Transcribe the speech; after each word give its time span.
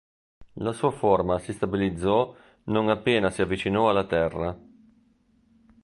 La 0.53 0.71
sua 0.71 0.89
forma 0.89 1.37
si 1.37 1.53
stabilizzò 1.53 2.35
non 2.63 2.89
appena 2.89 3.29
si 3.29 3.43
avvicinò 3.43 3.87
alla 3.87 4.03
Terra. 4.07 4.59